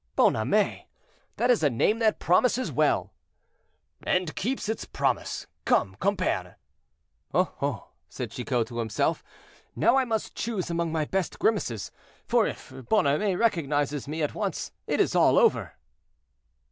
[0.15, 0.87] "Bonhomet!
[1.37, 3.13] that is a name that promises well."
[4.01, 5.45] "And keeps its promise.
[5.63, 6.55] Come, compère."
[7.35, 7.53] "Oh!
[7.61, 9.23] oh!" said Chicot to himself;
[9.75, 11.91] "now I must choose among my best grimaces;
[12.25, 15.73] for if Bonhomet recognizes me at once, it is all over."